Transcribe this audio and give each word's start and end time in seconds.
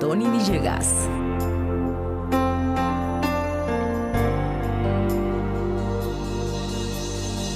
Tony 0.00 0.26
Villegas. 0.30 0.94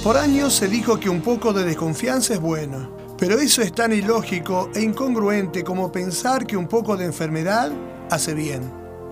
Por 0.03 0.17
años 0.17 0.53
se 0.53 0.67
dijo 0.67 0.99
que 0.99 1.09
un 1.09 1.21
poco 1.21 1.53
de 1.53 1.63
desconfianza 1.63 2.35
es 2.35 2.39
bueno, 2.39 2.91
pero 3.17 3.39
eso 3.39 3.63
es 3.63 3.73
tan 3.73 3.91
ilógico 3.93 4.69
e 4.75 4.81
incongruente 4.81 5.63
como 5.63 5.91
pensar 5.91 6.45
que 6.45 6.55
un 6.55 6.67
poco 6.67 6.95
de 6.97 7.05
enfermedad 7.05 7.71
hace 8.11 8.35
bien. 8.35 8.61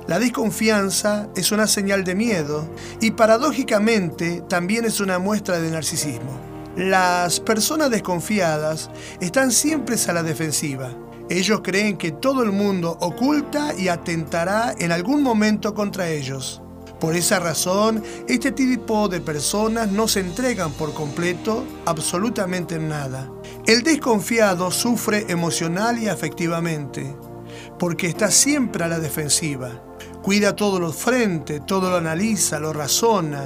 La 0.08 0.20
desconfianza 0.20 1.30
es 1.36 1.52
una 1.52 1.66
señal 1.66 2.04
de 2.04 2.14
miedo 2.14 2.70
y 3.02 3.12
paradójicamente 3.12 4.44
también 4.48 4.86
es 4.86 5.00
una 5.00 5.18
muestra 5.18 5.60
de 5.60 5.72
narcisismo. 5.72 6.40
Las 6.76 7.40
personas 7.40 7.90
desconfiadas 7.90 8.92
están 9.20 9.52
siempre 9.52 9.96
a 10.08 10.14
la 10.14 10.22
defensiva. 10.22 10.92
Ellos 11.30 11.62
creen 11.64 11.98
que 11.98 12.12
todo 12.12 12.44
el 12.44 12.52
mundo 12.52 12.98
oculta 13.00 13.74
y 13.78 13.88
atentará 13.88 14.76
en 14.78 14.92
algún 14.92 15.24
momento 15.24 15.74
contra 15.74 16.10
ellos. 16.10 16.62
Por 17.00 17.16
esa 17.16 17.40
razón, 17.40 18.02
este 18.30 18.52
tipo 18.52 19.10
de 19.10 19.20
personas 19.20 19.92
no 19.92 20.08
se 20.08 20.22
entregan 20.22 20.72
por 20.72 20.94
completo 20.94 21.66
absolutamente 21.86 22.76
en 22.76 22.88
nada. 22.88 23.30
El 23.66 23.84
desconfiado 23.84 24.72
sufre 24.72 25.26
emocional 25.28 25.98
y 25.98 26.08
afectivamente, 26.08 27.14
porque 27.80 28.08
está 28.08 28.32
siempre 28.32 28.84
a 28.84 28.88
la 28.88 29.00
defensiva. 29.00 29.72
Cuida 30.22 30.56
todos 30.56 30.80
los 30.80 30.96
frentes, 30.96 31.66
todo 31.66 31.90
lo 31.90 31.98
analiza, 31.98 32.60
lo 32.60 32.72
razona, 32.72 33.44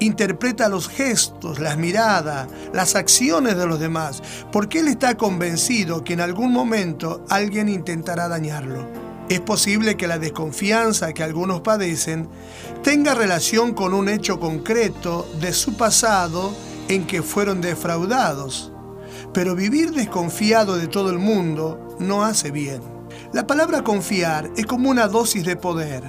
interpreta 0.00 0.68
los 0.68 0.88
gestos, 0.88 1.60
las 1.60 1.78
miradas, 1.78 2.48
las 2.72 2.96
acciones 2.96 3.56
de 3.56 3.66
los 3.66 3.78
demás, 3.78 4.22
porque 4.50 4.80
él 4.80 4.88
está 4.88 5.16
convencido 5.16 6.02
que 6.02 6.14
en 6.14 6.20
algún 6.20 6.52
momento 6.52 7.24
alguien 7.28 7.68
intentará 7.68 8.26
dañarlo. 8.26 9.06
Es 9.28 9.40
posible 9.40 9.96
que 9.96 10.06
la 10.06 10.18
desconfianza 10.18 11.12
que 11.12 11.24
algunos 11.24 11.60
padecen 11.60 12.28
tenga 12.82 13.14
relación 13.14 13.74
con 13.74 13.92
un 13.92 14.08
hecho 14.08 14.38
concreto 14.38 15.28
de 15.40 15.52
su 15.52 15.76
pasado 15.76 16.52
en 16.88 17.06
que 17.06 17.22
fueron 17.22 17.60
defraudados. 17.60 18.72
Pero 19.32 19.56
vivir 19.56 19.90
desconfiado 19.90 20.76
de 20.76 20.86
todo 20.86 21.10
el 21.10 21.18
mundo 21.18 21.96
no 21.98 22.24
hace 22.24 22.50
bien. 22.52 22.95
La 23.32 23.46
palabra 23.46 23.82
confiar 23.82 24.50
es 24.56 24.66
como 24.66 24.88
una 24.88 25.08
dosis 25.08 25.44
de 25.44 25.56
poder. 25.56 26.04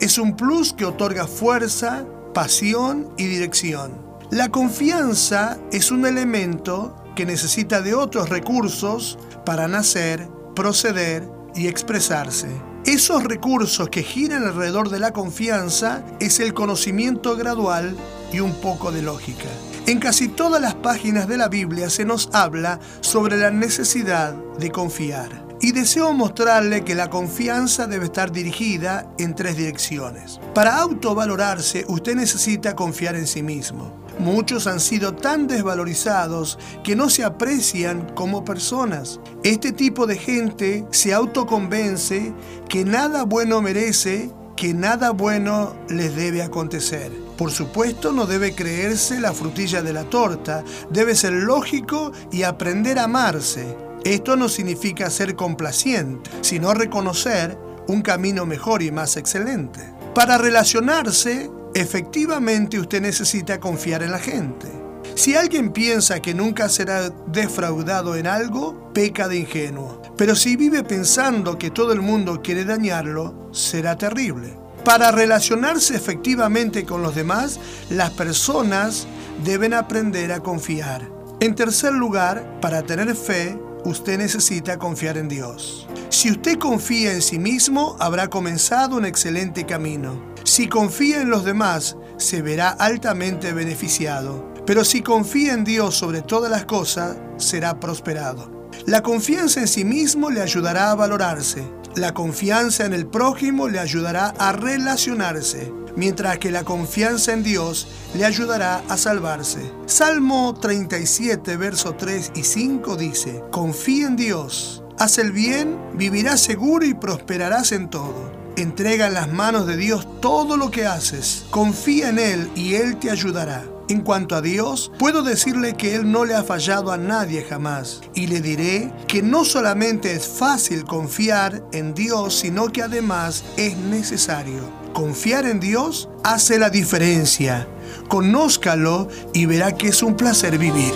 Es 0.00 0.18
un 0.18 0.36
plus 0.36 0.72
que 0.72 0.84
otorga 0.84 1.26
fuerza, 1.26 2.04
pasión 2.34 3.12
y 3.16 3.26
dirección. 3.26 3.92
La 4.30 4.48
confianza 4.48 5.58
es 5.70 5.90
un 5.90 6.06
elemento 6.06 6.96
que 7.14 7.26
necesita 7.26 7.82
de 7.82 7.94
otros 7.94 8.30
recursos 8.30 9.18
para 9.44 9.68
nacer, 9.68 10.28
proceder 10.54 11.28
y 11.54 11.68
expresarse. 11.68 12.48
Esos 12.86 13.22
recursos 13.22 13.90
que 13.90 14.02
giran 14.02 14.44
alrededor 14.44 14.88
de 14.88 14.98
la 14.98 15.12
confianza 15.12 16.02
es 16.18 16.40
el 16.40 16.54
conocimiento 16.54 17.36
gradual 17.36 17.94
y 18.32 18.40
un 18.40 18.54
poco 18.54 18.90
de 18.90 19.02
lógica. 19.02 19.48
En 19.86 19.98
casi 19.98 20.28
todas 20.28 20.60
las 20.60 20.74
páginas 20.74 21.28
de 21.28 21.36
la 21.36 21.48
Biblia 21.48 21.90
se 21.90 22.04
nos 22.04 22.30
habla 22.32 22.80
sobre 23.00 23.36
la 23.36 23.50
necesidad 23.50 24.34
de 24.58 24.70
confiar. 24.70 25.51
Y 25.62 25.70
deseo 25.70 26.12
mostrarle 26.12 26.82
que 26.82 26.96
la 26.96 27.08
confianza 27.08 27.86
debe 27.86 28.06
estar 28.06 28.32
dirigida 28.32 29.08
en 29.16 29.36
tres 29.36 29.56
direcciones. 29.56 30.40
Para 30.54 30.80
autovalorarse, 30.80 31.84
usted 31.86 32.16
necesita 32.16 32.74
confiar 32.74 33.14
en 33.14 33.28
sí 33.28 33.44
mismo. 33.44 34.02
Muchos 34.18 34.66
han 34.66 34.80
sido 34.80 35.14
tan 35.14 35.46
desvalorizados 35.46 36.58
que 36.82 36.96
no 36.96 37.08
se 37.08 37.22
aprecian 37.22 38.12
como 38.16 38.44
personas. 38.44 39.20
Este 39.44 39.70
tipo 39.70 40.08
de 40.08 40.18
gente 40.18 40.84
se 40.90 41.14
autoconvence 41.14 42.34
que 42.68 42.84
nada 42.84 43.22
bueno 43.22 43.62
merece, 43.62 44.32
que 44.56 44.74
nada 44.74 45.10
bueno 45.10 45.76
les 45.88 46.16
debe 46.16 46.42
acontecer. 46.42 47.12
Por 47.38 47.52
supuesto, 47.52 48.12
no 48.12 48.26
debe 48.26 48.56
creerse 48.56 49.20
la 49.20 49.32
frutilla 49.32 49.80
de 49.80 49.92
la 49.92 50.04
torta, 50.04 50.64
debe 50.90 51.14
ser 51.14 51.32
lógico 51.32 52.10
y 52.32 52.42
aprender 52.42 52.98
a 52.98 53.04
amarse. 53.04 53.91
Esto 54.04 54.36
no 54.36 54.48
significa 54.48 55.10
ser 55.10 55.36
complaciente, 55.36 56.30
sino 56.40 56.74
reconocer 56.74 57.58
un 57.88 58.02
camino 58.02 58.46
mejor 58.46 58.82
y 58.82 58.90
más 58.90 59.16
excelente. 59.16 59.80
Para 60.14 60.38
relacionarse, 60.38 61.50
Efectivamente 61.74 62.78
usted 62.78 63.00
necesita 63.00 63.58
confiar 63.58 64.02
en 64.02 64.12
la 64.12 64.18
gente. 64.18 64.68
Si 65.14 65.34
alguien 65.34 65.72
piensa 65.72 66.20
que 66.20 66.34
nunca 66.34 66.68
será 66.68 67.08
defraudado 67.28 68.14
en 68.14 68.26
algo, 68.26 68.92
peca 68.92 69.26
de 69.26 69.38
ingenuo. 69.38 70.02
Pero 70.16 70.36
si 70.36 70.56
vive 70.56 70.84
pensando 70.84 71.56
que 71.56 71.70
todo 71.70 71.92
el 71.92 72.02
mundo 72.02 72.42
quiere 72.42 72.64
dañarlo, 72.66 73.48
será 73.52 73.96
terrible. 73.96 74.54
Para 74.84 75.12
relacionarse 75.12 75.96
efectivamente 75.96 76.84
con 76.84 77.02
los 77.02 77.14
demás, 77.14 77.58
las 77.88 78.10
personas 78.10 79.06
deben 79.42 79.72
aprender 79.72 80.30
a 80.32 80.40
confiar. 80.40 81.08
En 81.40 81.54
tercer 81.54 81.92
lugar, 81.94 82.60
para 82.60 82.82
tener 82.82 83.14
fe, 83.16 83.58
usted 83.84 84.18
necesita 84.18 84.78
confiar 84.78 85.18
en 85.18 85.28
Dios. 85.28 85.86
Si 86.08 86.30
usted 86.30 86.58
confía 86.58 87.12
en 87.12 87.22
sí 87.22 87.38
mismo, 87.38 87.96
habrá 87.98 88.28
comenzado 88.28 88.96
un 88.96 89.04
excelente 89.04 89.66
camino. 89.66 90.22
Si 90.44 90.68
confía 90.68 91.20
en 91.20 91.30
los 91.30 91.44
demás, 91.44 91.96
se 92.16 92.42
verá 92.42 92.70
altamente 92.70 93.52
beneficiado. 93.52 94.52
Pero 94.66 94.84
si 94.84 95.02
confía 95.02 95.54
en 95.54 95.64
Dios 95.64 95.96
sobre 95.96 96.22
todas 96.22 96.50
las 96.50 96.64
cosas, 96.64 97.16
será 97.36 97.80
prosperado. 97.80 98.68
La 98.86 99.02
confianza 99.02 99.60
en 99.60 99.68
sí 99.68 99.84
mismo 99.84 100.30
le 100.30 100.40
ayudará 100.40 100.90
a 100.90 100.94
valorarse. 100.94 101.64
La 101.94 102.14
confianza 102.14 102.86
en 102.86 102.94
el 102.94 103.06
prójimo 103.06 103.68
le 103.68 103.78
ayudará 103.78 104.28
a 104.38 104.52
relacionarse, 104.52 105.72
mientras 105.96 106.38
que 106.38 106.50
la 106.50 106.64
confianza 106.64 107.32
en 107.32 107.42
Dios 107.42 107.88
le 108.14 108.24
ayudará 108.24 108.82
a 108.88 108.96
salvarse. 108.96 109.70
Salmo 109.86 110.54
37, 110.54 111.56
verso 111.56 111.94
3 111.94 112.32
y 112.34 112.44
5 112.44 112.96
dice, 112.96 113.42
Confía 113.50 114.06
en 114.06 114.16
Dios, 114.16 114.82
haz 114.98 115.18
el 115.18 115.32
bien, 115.32 115.78
vivirás 115.94 116.40
seguro 116.40 116.84
y 116.84 116.94
prosperarás 116.94 117.72
en 117.72 117.90
todo. 117.90 118.32
Entrega 118.56 119.06
en 119.06 119.14
las 119.14 119.32
manos 119.32 119.66
de 119.66 119.76
Dios 119.76 120.06
todo 120.20 120.56
lo 120.56 120.70
que 120.70 120.86
haces. 120.86 121.46
Confía 121.50 122.10
en 122.10 122.18
Él 122.18 122.50
y 122.54 122.74
Él 122.74 122.98
te 122.98 123.10
ayudará. 123.10 123.64
En 123.88 124.02
cuanto 124.02 124.36
a 124.36 124.42
Dios, 124.42 124.92
puedo 124.98 125.22
decirle 125.22 125.74
que 125.74 125.94
Él 125.94 126.10
no 126.10 126.24
le 126.24 126.34
ha 126.34 126.42
fallado 126.42 126.92
a 126.92 126.98
nadie 126.98 127.44
jamás. 127.44 128.00
Y 128.14 128.26
le 128.26 128.40
diré 128.40 128.92
que 129.08 129.22
no 129.22 129.44
solamente 129.44 130.12
es 130.12 130.26
fácil 130.26 130.84
confiar 130.84 131.62
en 131.72 131.94
Dios, 131.94 132.34
sino 132.38 132.68
que 132.68 132.82
además 132.82 133.42
es 133.56 133.76
necesario. 133.76 134.81
Confiar 134.92 135.46
en 135.46 135.58
Dios 135.58 136.10
hace 136.22 136.58
la 136.58 136.68
diferencia. 136.68 137.66
Conózcalo 138.08 139.08
y 139.32 139.46
verá 139.46 139.76
que 139.76 139.88
es 139.88 140.02
un 140.02 140.16
placer 140.16 140.58
vivir. 140.58 140.92